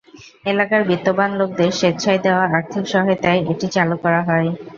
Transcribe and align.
এলাকার 0.45 0.81
বিত্তবান 0.89 1.31
লোকদের 1.39 1.69
স্বেচ্ছায় 1.79 2.21
দেওয়া 2.25 2.43
আর্থিক 2.49 2.83
সহায়তায় 2.93 3.41
এটি 3.51 3.67
চালু 3.75 3.95
করা 4.03 4.21
হয়। 4.27 4.49